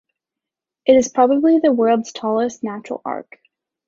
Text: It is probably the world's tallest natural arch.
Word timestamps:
It 0.87 0.95
is 0.95 1.09
probably 1.09 1.59
the 1.59 1.71
world's 1.73 2.11
tallest 2.11 2.63
natural 2.63 3.03
arch. 3.05 3.31